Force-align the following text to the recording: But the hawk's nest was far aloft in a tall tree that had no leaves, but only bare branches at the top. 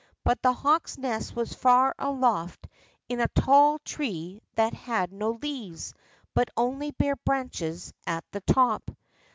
But 0.23 0.41
the 0.41 0.51
hawk's 0.51 0.97
nest 0.97 1.35
was 1.35 1.53
far 1.53 1.93
aloft 1.99 2.65
in 3.07 3.19
a 3.19 3.27
tall 3.35 3.77
tree 3.85 4.41
that 4.55 4.73
had 4.73 5.13
no 5.13 5.33
leaves, 5.43 5.93
but 6.33 6.49
only 6.57 6.89
bare 6.89 7.17
branches 7.17 7.93
at 8.07 8.25
the 8.31 8.41
top. 8.41 8.89